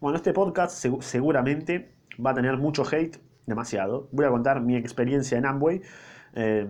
Bueno, 0.00 0.16
este 0.16 0.32
podcast 0.32 0.86
seguramente 1.00 1.92
va 2.24 2.30
a 2.30 2.34
tener 2.34 2.56
mucho 2.56 2.84
hate, 2.88 3.16
demasiado. 3.46 4.08
Voy 4.12 4.26
a 4.26 4.30
contar 4.30 4.60
mi 4.60 4.76
experiencia 4.76 5.36
en 5.36 5.44
Amway. 5.44 5.82
Eh, 6.34 6.68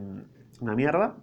una 0.62 0.74
mierda. 0.74 1.16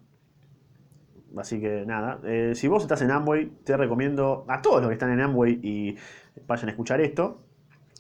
Así 1.36 1.60
que 1.60 1.84
nada, 1.88 2.20
eh, 2.24 2.52
si 2.54 2.68
vos 2.68 2.84
estás 2.84 3.02
en 3.02 3.10
Amway, 3.10 3.48
te 3.64 3.76
recomiendo 3.76 4.46
a 4.48 4.62
todos 4.62 4.82
los 4.82 4.90
que 4.90 4.94
están 4.94 5.12
en 5.14 5.20
Amway 5.20 5.60
y 5.64 5.96
vayan 6.46 6.68
a 6.70 6.72
escuchar 6.74 7.02
esto. 7.02 7.42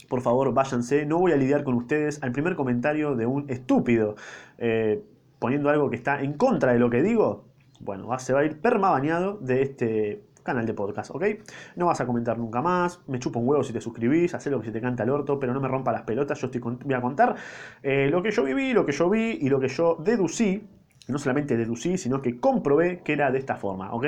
Por 0.07 0.21
favor, 0.21 0.53
váyanse. 0.53 1.07
No 1.07 1.17
voy 1.17 1.31
a 1.31 1.35
lidiar 1.35 1.63
con 1.63 1.73
ustedes 1.73 2.21
al 2.21 2.31
primer 2.31 2.55
comentario 2.55 3.15
de 3.15 3.25
un 3.25 3.49
estúpido 3.49 4.17
eh, 4.59 5.03
poniendo 5.39 5.71
algo 5.71 5.89
que 5.89 5.95
está 5.95 6.21
en 6.21 6.33
contra 6.33 6.73
de 6.73 6.79
lo 6.79 6.91
que 6.91 7.01
digo. 7.01 7.45
Bueno, 7.79 8.07
se 8.19 8.33
va 8.33 8.41
a 8.41 8.45
ir 8.45 8.61
perma 8.61 8.91
bañado 8.91 9.39
de 9.39 9.63
este 9.63 10.23
canal 10.45 10.65
de 10.65 10.73
podcast, 10.73 11.11
¿ok? 11.11 11.25
No 11.75 11.87
vas 11.87 11.99
a 11.99 12.05
comentar 12.05 12.37
nunca 12.37 12.61
más, 12.61 13.01
me 13.07 13.19
chupo 13.19 13.39
un 13.39 13.49
huevo 13.49 13.63
si 13.63 13.73
te 13.73 13.81
suscribís, 13.81 14.33
haz 14.33 14.45
lo 14.45 14.59
que 14.59 14.67
se 14.67 14.71
te 14.71 14.79
canta 14.79 15.03
el 15.03 15.09
orto, 15.09 15.39
pero 15.39 15.53
no 15.53 15.59
me 15.59 15.67
rompa 15.67 15.91
las 15.91 16.03
pelotas, 16.03 16.39
yo 16.39 16.47
estoy 16.47 16.61
voy 16.61 16.93
a 16.93 17.01
contar 17.01 17.35
eh, 17.81 18.07
lo 18.09 18.21
que 18.21 18.31
yo 18.31 18.43
viví, 18.43 18.71
lo 18.71 18.85
que 18.85 18.91
yo 18.91 19.09
vi 19.09 19.39
y 19.41 19.49
lo 19.49 19.59
que 19.59 19.67
yo 19.67 19.97
deducí, 19.99 20.65
no 21.07 21.17
solamente 21.17 21.57
deducí, 21.57 21.97
sino 21.97 22.21
que 22.21 22.39
comprobé 22.39 23.01
que 23.03 23.13
era 23.13 23.31
de 23.31 23.39
esta 23.39 23.55
forma, 23.55 23.91
¿ok? 23.91 24.05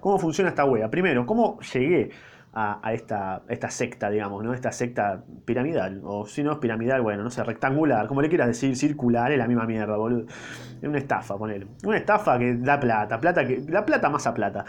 ¿Cómo 0.00 0.18
funciona 0.18 0.48
esta 0.48 0.64
wea? 0.64 0.90
Primero, 0.90 1.26
¿cómo 1.26 1.60
llegué 1.60 2.10
a, 2.52 2.92
esta, 2.92 3.42
esta, 3.48 3.70
secta, 3.70 4.10
digamos, 4.10 4.42
¿no? 4.42 4.52
Esta 4.54 4.72
secta 4.72 5.22
piramidal, 5.44 6.00
o 6.04 6.26
si 6.26 6.42
no 6.42 6.52
es 6.52 6.58
piramidal, 6.58 7.00
bueno, 7.00 7.22
no 7.22 7.30
sé, 7.30 7.44
rectangular, 7.44 8.08
como 8.08 8.22
le 8.22 8.28
quieras 8.28 8.48
decir, 8.48 8.74
circular, 8.76 9.30
es 9.30 9.38
la 9.38 9.46
misma 9.46 9.66
mierda, 9.66 9.96
boludo. 9.96 10.26
Es 10.80 10.88
una 10.88 10.98
estafa, 10.98 11.36
ponele. 11.38 11.66
Una 11.84 11.98
estafa 11.98 12.38
que 12.38 12.54
da 12.56 12.80
plata, 12.80 13.20
plata 13.20 13.46
que. 13.46 13.62
La 13.68 13.84
plata 13.84 14.08
más 14.08 14.26
a 14.26 14.34
plata. 14.34 14.64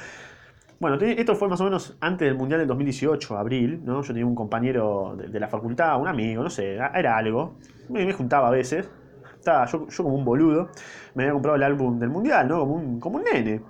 Bueno, 0.81 0.97
esto 0.99 1.35
fue 1.35 1.47
más 1.47 1.61
o 1.61 1.65
menos 1.65 1.95
antes 2.01 2.27
del 2.27 2.35
Mundial 2.35 2.59
del 2.59 2.67
2018, 2.67 3.37
abril, 3.37 3.81
¿no? 3.85 4.01
Yo 4.01 4.07
tenía 4.07 4.25
un 4.25 4.33
compañero 4.33 5.15
de, 5.15 5.39
la 5.39 5.47
facultad, 5.47 6.01
un 6.01 6.07
amigo, 6.07 6.41
no 6.41 6.49
sé, 6.49 6.73
era 6.73 7.17
algo. 7.17 7.53
Me, 7.87 8.11
juntaba 8.13 8.47
a 8.47 8.49
veces. 8.49 8.89
Estaba 9.37 9.67
yo, 9.67 9.85
como 9.95 10.15
un 10.15 10.25
boludo. 10.25 10.71
Me 11.13 11.21
había 11.21 11.33
comprado 11.33 11.55
el 11.57 11.61
álbum 11.61 11.99
del 11.99 12.09
Mundial, 12.09 12.47
¿no? 12.47 12.61
Como 12.61 12.73
un, 12.73 12.99
como 12.99 13.17
un 13.17 13.25
nene. 13.25 13.61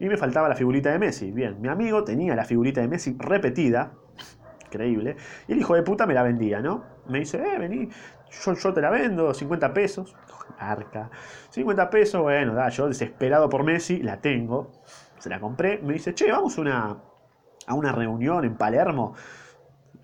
Y 0.00 0.06
me 0.06 0.16
faltaba 0.16 0.48
la 0.48 0.56
figurita 0.56 0.90
de 0.90 0.98
Messi. 0.98 1.30
Bien, 1.30 1.56
mi 1.60 1.68
amigo 1.68 2.02
tenía 2.02 2.34
la 2.34 2.44
figurita 2.44 2.80
de 2.80 2.88
Messi 2.88 3.14
repetida. 3.16 3.92
Increíble. 4.64 5.14
Y 5.46 5.52
el 5.52 5.58
hijo 5.60 5.76
de 5.76 5.84
puta 5.84 6.04
me 6.04 6.14
la 6.14 6.24
vendía, 6.24 6.60
¿no? 6.62 6.82
Me 7.08 7.20
dice, 7.20 7.38
eh, 7.38 7.60
vení, 7.60 7.90
yo, 8.30 8.54
yo 8.54 8.72
te 8.72 8.80
la 8.80 8.90
vendo, 8.90 9.32
50 9.32 9.72
pesos. 9.72 10.14
Arca. 10.58 11.10
50 11.50 11.90
pesos, 11.90 12.22
bueno, 12.22 12.54
da, 12.54 12.68
yo 12.68 12.88
desesperado 12.88 13.48
por 13.48 13.64
Messi, 13.64 14.02
la 14.02 14.20
tengo 14.20 14.70
se 15.18 15.30
la 15.30 15.40
compré, 15.40 15.78
me 15.82 15.94
dice, 15.94 16.14
che, 16.14 16.30
vamos 16.30 16.58
una, 16.58 16.96
a 17.66 17.74
una 17.74 17.92
reunión 17.92 18.44
en 18.44 18.56
Palermo. 18.56 19.14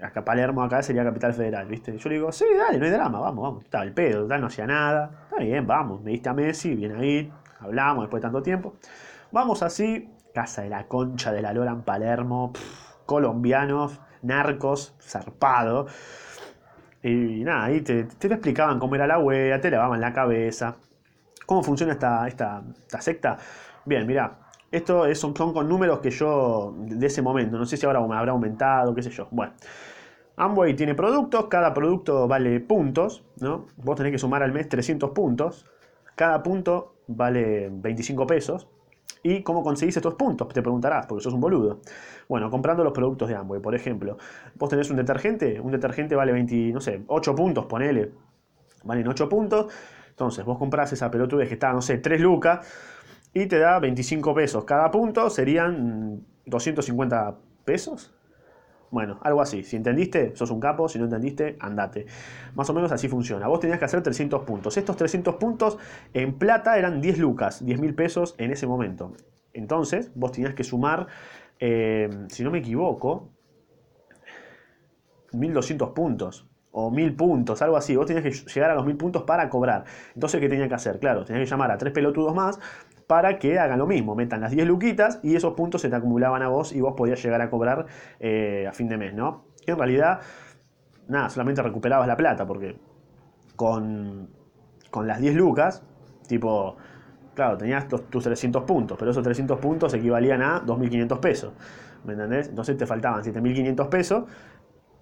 Acá 0.01 0.25
Palermo 0.25 0.65
acá 0.65 0.83
sería 0.83 1.05
Capital 1.05 1.33
Federal, 1.33 1.67
¿viste? 1.69 1.97
Yo 1.97 2.09
le 2.09 2.17
digo, 2.17 2.33
sí, 2.33 2.45
dale, 2.59 2.79
no 2.79 2.85
hay 2.87 2.91
drama, 2.91 3.21
vamos, 3.21 3.43
vamos. 3.45 3.65
Estaba 3.65 3.85
el 3.85 3.93
pedo, 3.93 4.27
tal, 4.27 4.41
no 4.41 4.49
hacía 4.49 4.67
nada. 4.67 5.29
Está 5.31 5.37
bien, 5.45 5.65
vamos. 5.65 6.03
Me 6.03 6.11
diste 6.11 6.29
a 6.29 6.35
Messi, 6.35 6.75
viene 6.75 6.99
ahí, 6.99 7.33
hablamos 7.61 8.05
después 8.05 8.21
de 8.21 8.27
tanto 8.27 8.43
tiempo. 8.43 8.75
Vamos 9.31 9.63
así, 9.63 10.11
casa 10.35 10.63
de 10.63 10.71
la 10.71 10.89
concha 10.89 11.33
de 11.33 11.41
la 11.41 11.53
lora 11.53 11.71
en 11.71 11.83
Palermo, 11.83 12.53
colombianos, 13.07 14.01
narcos, 14.23 14.97
zarpado. 15.01 15.87
Y 17.03 17.43
nada, 17.45 17.65
ahí 17.65 17.81
te, 17.81 18.05
te, 18.05 18.29
explicaban 18.29 18.79
cómo 18.79 18.95
era 18.95 19.07
la 19.07 19.19
wea, 19.19 19.61
te 19.61 19.71
lavaban 19.71 20.01
la 20.01 20.13
cabeza. 20.13 20.77
¿Cómo 21.47 21.63
funciona 21.63 21.93
esta, 21.93 22.29
esta, 22.29 22.63
esta 22.79 23.01
secta? 23.01 23.39
Bien, 23.85 24.07
mira, 24.07 24.39
esto 24.71 25.13
son, 25.15 25.37
son 25.37 25.53
con 25.53 25.69
números 25.69 26.01
que 26.01 26.11
yo, 26.11 26.75
de 26.79 27.07
ese 27.07 27.21
momento, 27.21 27.59
no 27.59 27.67
sé 27.67 27.77
si 27.77 27.87
ahora 27.87 28.01
me 28.07 28.17
habrá 28.17 28.33
aumentado, 28.33 28.95
qué 28.95 29.03
sé 29.03 29.11
yo. 29.11 29.29
Bueno, 29.31 29.53
Amway 30.37 30.75
tiene 30.75 30.95
productos, 30.95 31.47
cada 31.47 31.75
producto 31.75 32.27
vale 32.27 32.61
puntos, 32.61 33.25
¿no? 33.41 33.67
Vos 33.77 33.97
tenés 33.97 34.13
que 34.13 34.19
sumar 34.19 34.43
al 34.43 34.53
mes 34.53 34.69
300 34.69 35.11
puntos, 35.11 35.67
cada 36.17 36.43
punto 36.43 36.95
vale 37.07 37.69
25 37.71 38.27
pesos. 38.27 38.69
¿Y 39.23 39.43
cómo 39.43 39.63
conseguís 39.63 39.97
estos 39.97 40.15
puntos? 40.15 40.49
Te 40.49 40.63
preguntarás, 40.63 41.07
porque 41.07 41.23
sos 41.23 41.33
un 41.33 41.41
boludo. 41.41 41.81
Bueno, 42.29 42.51
comprando 42.51 42.83
los 42.83 42.93
productos 42.93 43.29
de 43.29 43.37
Amway, 43.37 43.61
por 43.61 43.75
ejemplo. 43.75 44.17
Vos 44.57 44.69
tenés 44.69 44.91
un 44.91 44.97
detergente, 44.97 45.61
un 45.61 45.71
detergente 45.71 46.17
vale 46.17 46.33
20, 46.33 46.73
no 46.73 46.81
sé, 46.81 47.03
8 47.07 47.35
puntos, 47.35 47.67
ponele. 47.67 48.11
Valen 48.85 49.07
8 49.07 49.29
puntos. 49.29 49.73
Entonces, 50.11 50.45
vos 50.45 50.59
comprás 50.59 50.93
esa 50.93 51.11
pelotudez 51.11 51.49
que 51.49 51.55
está, 51.55 51.73
no 51.73 51.83
sé, 51.83 51.99
3 51.99 52.21
lucas 52.21 52.67
y 53.33 53.47
te 53.47 53.59
da 53.59 53.79
25 53.79 54.35
pesos. 54.35 54.65
Cada 54.65 54.91
punto 54.91 55.31
serían 55.31 56.25
250 56.47 57.37
pesos. 57.65 58.13
Bueno, 58.93 59.19
algo 59.23 59.41
así. 59.41 59.65
Si 59.65 59.75
entendiste, 59.75 60.37
sos 60.37 60.51
un 60.51 60.61
capo. 60.61 60.87
Si 60.87 60.99
no 60.99 61.07
entendiste, 61.07 61.57
andate. 61.61 62.05
Más 62.55 62.69
o 62.69 62.75
menos 62.75 62.93
así 62.93 63.09
funciona. 63.09 63.49
Vos 63.49 63.59
tenías 63.59 63.79
que 63.79 63.87
hacer 63.87 64.03
300 64.03 64.43
puntos. 64.43 64.77
Estos 64.77 64.97
300 64.97 65.37
puntos 65.37 65.79
en 66.13 66.35
plata 66.35 66.79
eran 66.79 67.01
10 67.01 67.19
lucas, 67.19 67.65
10 67.65 67.81
mil 67.81 67.95
pesos 67.95 68.35
en 68.37 68.51
ese 68.51 68.67
momento. 68.67 69.15
Entonces, 69.55 70.13
vos 70.15 70.33
tenías 70.33 70.53
que 70.53 70.63
sumar, 70.63 71.07
eh, 71.59 72.11
si 72.29 72.45
no 72.45 72.51
me 72.51 72.59
equivoco, 72.59 73.31
1200 75.33 75.89
puntos 75.91 76.47
o 76.71 76.91
1000 76.91 77.17
puntos, 77.17 77.63
algo 77.63 77.79
así. 77.79 77.97
Vos 77.97 78.05
tenías 78.05 78.25
que 78.25 78.53
llegar 78.53 78.73
a 78.73 78.75
los 78.75 78.85
1000 78.85 78.99
puntos 78.99 79.23
para 79.23 79.49
cobrar. 79.49 79.85
Entonces, 80.15 80.39
¿qué 80.39 80.51
tenía 80.51 80.69
que 80.69 80.75
hacer? 80.75 80.99
Claro, 80.99 81.25
tenías 81.25 81.47
que 81.47 81.51
llamar 81.51 81.71
a 81.71 81.79
tres 81.79 81.95
pelotudos 81.95 82.35
más 82.35 82.61
para 83.13 83.39
que 83.39 83.59
hagan 83.59 83.79
lo 83.79 83.87
mismo, 83.87 84.15
metan 84.15 84.41
las 84.41 84.53
10 84.53 84.67
luquitas 84.67 85.21
y 85.23 85.37
esos 85.37 85.53
puntos 85.53 85.83
se 85.83 85.91
te 85.91 85.97
acumulaban 85.97 86.41
a 86.41 86.49
vos 86.49 86.73
y 86.73 86.81
vos 86.81 86.95
podías 86.97 87.23
llegar 87.23 87.43
a 87.43 87.51
cobrar 87.51 87.85
eh, 88.19 88.67
a 88.67 88.73
fin 88.73 88.89
de 88.89 88.97
mes, 88.97 89.13
¿no? 89.13 89.45
En 89.67 89.77
realidad, 89.77 90.21
nada, 91.09 91.29
solamente 91.29 91.61
recuperabas 91.61 92.09
la 92.09 92.17
plata, 92.17 92.47
porque 92.47 92.75
con, 93.55 94.31
con 94.91 95.07
las 95.07 95.21
10 95.21 95.35
lucas, 95.35 95.83
tipo, 96.27 96.79
claro, 97.35 97.59
tenías 97.59 97.87
tus 97.87 98.25
300 98.25 98.65
puntos, 98.65 98.97
pero 98.99 99.11
esos 99.11 99.23
300 99.23 99.59
puntos 99.61 99.93
equivalían 99.93 100.41
a 100.41 100.65
2.500 100.65 101.21
pesos, 101.21 101.53
¿me 102.05 102.15
entendés? 102.15 102.49
Entonces 102.49 102.79
te 102.79 102.87
faltaban 102.87 103.23
7.500 103.23 103.89
pesos, 103.91 104.25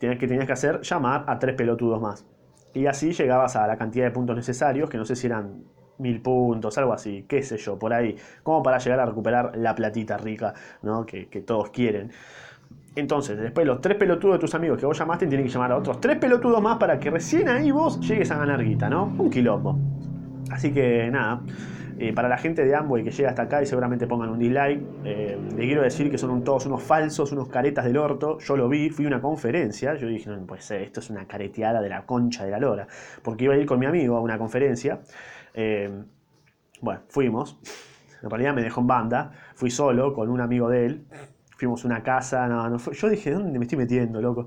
que, 0.01 0.17
tenías 0.17 0.47
que 0.47 0.53
hacer 0.53 0.81
llamar 0.81 1.27
a 1.29 1.39
tres 1.39 1.55
pelotudos 1.55 2.01
más. 2.03 2.27
Y 2.75 2.87
así 2.87 3.13
llegabas 3.13 3.55
a 3.55 3.69
la 3.69 3.77
cantidad 3.77 4.05
de 4.05 4.11
puntos 4.11 4.35
necesarios, 4.35 4.91
que 4.91 4.99
no 4.99 5.05
sé 5.05 5.15
si 5.15 5.29
eran 5.29 5.63
mil 6.01 6.21
puntos, 6.21 6.77
algo 6.79 6.93
así, 6.93 7.25
qué 7.29 7.43
sé 7.43 7.57
yo, 7.59 7.79
por 7.79 7.93
ahí, 7.93 8.17
como 8.43 8.63
para 8.63 8.79
llegar 8.79 9.01
a 9.01 9.07
recuperar 9.07 9.57
la 9.57 9.75
platita 9.75 10.17
rica, 10.17 10.55
¿no? 10.83 11.07
Que, 11.07 11.27
todos 11.47 11.71
quieren. 11.71 12.11
Entonces, 12.97 13.39
después 13.39 13.67
los 13.67 13.81
tres 13.81 13.97
pelotudos 13.97 14.37
de 14.37 14.41
tus 14.41 14.55
amigos 14.55 14.79
que 14.79 14.87
vos 14.87 14.99
llamaste 14.99 15.27
tienen 15.27 15.47
que 15.47 15.53
llamar 15.53 15.73
a 15.73 15.77
otros 15.77 16.01
tres 16.01 16.19
pelotudos 16.19 16.61
más 16.61 16.79
para 16.79 16.99
que 16.99 17.11
recién 17.11 17.49
ahí 17.49 17.71
vos 17.71 18.01
llegues 18.01 18.31
a 18.31 18.39
ganar 18.39 18.65
guita, 18.65 18.89
¿no? 18.91 19.05
Un 19.17 19.31
quilombo. 19.31 19.79
Así 20.51 20.73
que 20.73 21.09
nada, 21.11 21.43
eh, 22.01 22.13
para 22.15 22.29
la 22.29 22.39
gente 22.39 22.65
de 22.65 22.75
Amway 22.75 23.05
que 23.05 23.11
llega 23.11 23.29
hasta 23.29 23.43
acá 23.43 23.63
y 23.63 23.67
seguramente 23.67 24.07
pongan 24.07 24.31
un 24.31 24.39
dislike, 24.39 24.83
eh, 25.05 25.39
quiero 25.57 25.83
decir 25.83 26.11
que 26.11 26.17
son 26.17 26.43
todos 26.43 26.65
unos 26.67 26.83
falsos, 26.83 27.31
unos 27.33 27.49
caretas 27.49 27.85
del 27.85 27.99
orto. 27.99 28.39
Yo 28.39 28.57
lo 28.57 28.69
vi, 28.69 28.89
fui 28.89 29.05
a 29.05 29.09
una 29.09 29.21
conferencia, 29.21 29.95
yo 29.95 30.09
dije, 30.09 30.31
ser, 30.59 30.81
esto 30.81 31.01
es 31.01 31.11
una 31.11 31.27
careteada 31.27 31.83
de 31.83 31.91
la 31.91 32.07
concha 32.07 32.45
de 32.45 32.51
la 32.51 32.59
lora, 32.59 32.87
porque 33.23 33.45
iba 33.45 33.55
a 33.55 33.59
ir 33.59 33.67
con 33.67 33.79
mi 33.79 33.87
amigo 33.87 34.17
a 34.17 34.21
una 34.21 34.39
conferencia 34.39 35.01
eh, 35.55 36.05
bueno, 36.81 37.03
fuimos. 37.09 37.59
En 38.23 38.31
realidad 38.31 38.55
me 38.55 38.63
dejó 38.63 38.81
en 38.81 38.87
banda. 38.87 39.33
Fui 39.55 39.71
solo 39.71 40.15
con 40.15 40.29
un 40.29 40.41
amigo 40.41 40.69
de 40.69 40.87
él. 40.87 41.07
Fuimos 41.57 41.85
a 41.85 41.89
una 41.89 42.03
casa. 42.03 42.49
Yo 42.93 43.09
dije, 43.09 43.31
¿dónde 43.33 43.59
me 43.59 43.65
estoy 43.65 43.79
metiendo, 43.79 44.21
loco? 44.21 44.47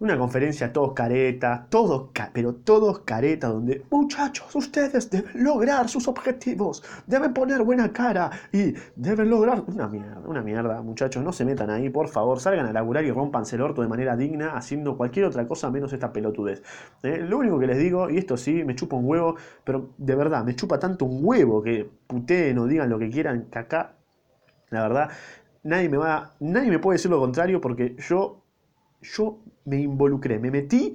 Una 0.00 0.18
conferencia 0.18 0.72
todos 0.72 0.92
caretas, 0.92 1.70
todos, 1.70 2.10
pero 2.32 2.52
todos 2.52 2.98
caretas, 3.00 3.52
donde 3.52 3.84
muchachos, 3.90 4.52
ustedes 4.56 5.08
deben 5.08 5.44
lograr 5.44 5.88
sus 5.88 6.08
objetivos, 6.08 6.82
deben 7.06 7.32
poner 7.32 7.62
buena 7.62 7.92
cara 7.92 8.28
y 8.52 8.74
deben 8.96 9.30
lograr 9.30 9.62
una 9.68 9.86
mierda, 9.86 10.20
una 10.26 10.42
mierda, 10.42 10.82
muchachos, 10.82 11.22
no 11.22 11.32
se 11.32 11.44
metan 11.44 11.70
ahí, 11.70 11.90
por 11.90 12.08
favor, 12.08 12.40
salgan 12.40 12.66
a 12.66 12.72
laburar 12.72 13.04
y 13.04 13.12
rompanse 13.12 13.54
el 13.54 13.62
orto 13.62 13.82
de 13.82 13.88
manera 13.88 14.16
digna, 14.16 14.56
haciendo 14.56 14.96
cualquier 14.96 15.26
otra 15.26 15.46
cosa 15.46 15.70
menos 15.70 15.92
esta 15.92 16.12
pelotudez. 16.12 16.64
¿eh? 17.04 17.18
Lo 17.18 17.38
único 17.38 17.60
que 17.60 17.68
les 17.68 17.78
digo, 17.78 18.10
y 18.10 18.18
esto 18.18 18.36
sí, 18.36 18.64
me 18.64 18.74
chupa 18.74 18.96
un 18.96 19.06
huevo, 19.06 19.36
pero 19.62 19.90
de 19.96 20.16
verdad, 20.16 20.44
me 20.44 20.56
chupa 20.56 20.80
tanto 20.80 21.04
un 21.04 21.20
huevo 21.22 21.62
que 21.62 21.88
puteen 22.08 22.58
o 22.58 22.66
digan 22.66 22.90
lo 22.90 22.98
que 22.98 23.10
quieran, 23.10 23.44
que 23.44 23.60
acá, 23.60 23.92
la 24.70 24.82
verdad, 24.82 25.10
nadie 25.62 25.88
me 25.88 25.98
va, 25.98 26.34
nadie 26.40 26.68
me 26.68 26.80
puede 26.80 26.96
decir 26.96 27.12
lo 27.12 27.20
contrario 27.20 27.60
porque 27.60 27.94
yo 28.08 28.43
yo 29.04 29.38
me 29.64 29.80
involucré, 29.80 30.38
me 30.38 30.50
metí, 30.50 30.94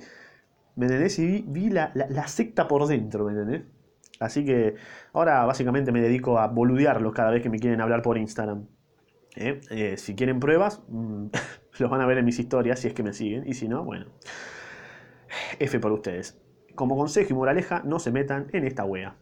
¿me 0.75 0.85
entendés? 0.87 1.19
Y 1.19 1.45
vi, 1.47 1.69
la, 1.69 1.91
secta 2.27 2.67
por 2.67 2.85
dentro, 2.87 3.25
¿me 3.25 3.31
entendés? 3.31 3.63
Así 4.19 4.43
que 4.43 4.75
ahora 5.13 5.45
básicamente 5.45 5.91
me 5.91 6.01
dedico 6.01 6.39
a 6.39 6.47
boludearlos 6.47 7.13
cada 7.13 7.31
vez 7.31 7.41
que 7.41 7.49
me 7.49 7.59
quieren 7.59 7.79
hablar 7.81 8.01
por 8.01 8.17
Instagram. 8.17 8.67
¿eh? 9.35 9.61
Eh, 9.69 9.97
si 9.97 10.15
quieren 10.15 10.39
pruebas, 10.39 10.81
mm, 10.89 11.27
los 11.79 11.89
van 11.89 12.01
a 12.01 12.05
ver 12.05 12.17
en 12.17 12.25
mis 12.25 12.39
historias 12.39 12.79
si 12.79 12.89
es 12.89 12.93
que 12.93 13.03
me 13.03 13.13
siguen. 13.13 13.47
Y 13.47 13.53
si 13.53 13.67
no, 13.67 13.83
bueno. 13.83 14.07
F 15.59 15.79
por 15.79 15.91
ustedes. 15.91 16.37
Como 16.75 16.97
consejo 16.97 17.33
y 17.33 17.35
moraleja, 17.35 17.81
no 17.85 17.99
se 17.99 18.11
metan 18.11 18.47
en 18.51 18.65
esta 18.65 18.83
wea. 18.83 19.15